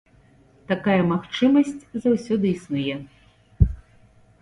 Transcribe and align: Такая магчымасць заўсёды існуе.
Такая 0.71 0.95
магчымасць 1.11 1.85
заўсёды 2.07 2.45
існуе. 2.57 2.95